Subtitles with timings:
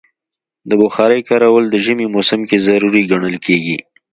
[0.69, 3.77] د بخارۍ کارول د ژمي موسم کې ضروری ګڼل کېږي.